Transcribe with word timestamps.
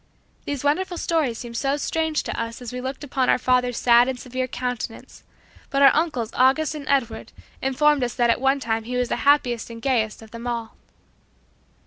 These 0.45 0.63
wonderful 0.63 0.97
stories 0.97 1.37
seemed 1.37 1.57
so 1.57 1.77
strange 1.77 2.23
to 2.23 2.35
us 2.41 2.59
as 2.59 2.73
we 2.73 2.81
looked 2.81 3.03
upon 3.03 3.29
our 3.29 3.37
father's 3.37 3.77
sad 3.77 4.07
and 4.07 4.19
severe 4.19 4.47
countenance; 4.47 5.21
but 5.69 5.83
our 5.83 5.91
uncles 5.93 6.31
August 6.33 6.73
and 6.73 6.87
Edward 6.89 7.31
informed 7.61 8.03
us 8.03 8.15
that 8.15 8.31
at 8.31 8.41
one 8.41 8.59
time 8.59 8.85
he 8.85 8.97
was 8.97 9.09
the 9.09 9.17
happiest 9.17 9.69
and 9.69 9.79
gayest 9.79 10.23
of 10.23 10.31
them 10.31 10.47
all. 10.47 10.75